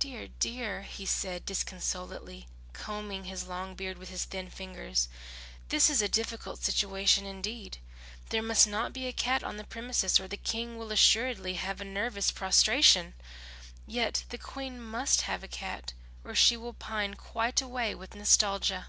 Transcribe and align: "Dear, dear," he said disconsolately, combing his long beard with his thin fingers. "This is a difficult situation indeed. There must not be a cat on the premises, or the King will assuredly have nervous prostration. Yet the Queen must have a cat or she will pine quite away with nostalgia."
"Dear, 0.00 0.26
dear," 0.40 0.82
he 0.82 1.06
said 1.06 1.46
disconsolately, 1.46 2.48
combing 2.72 3.22
his 3.26 3.46
long 3.46 3.76
beard 3.76 3.98
with 3.98 4.08
his 4.08 4.24
thin 4.24 4.50
fingers. 4.50 5.08
"This 5.68 5.88
is 5.88 6.02
a 6.02 6.08
difficult 6.08 6.64
situation 6.64 7.24
indeed. 7.24 7.78
There 8.30 8.42
must 8.42 8.66
not 8.66 8.92
be 8.92 9.06
a 9.06 9.12
cat 9.12 9.44
on 9.44 9.56
the 9.56 9.62
premises, 9.62 10.18
or 10.18 10.26
the 10.26 10.36
King 10.36 10.76
will 10.76 10.90
assuredly 10.90 11.54
have 11.54 11.78
nervous 11.78 12.32
prostration. 12.32 13.14
Yet 13.86 14.24
the 14.30 14.38
Queen 14.38 14.82
must 14.82 15.20
have 15.20 15.44
a 15.44 15.54
cat 15.54 15.92
or 16.24 16.34
she 16.34 16.56
will 16.56 16.74
pine 16.74 17.14
quite 17.14 17.60
away 17.62 17.94
with 17.94 18.16
nostalgia." 18.16 18.88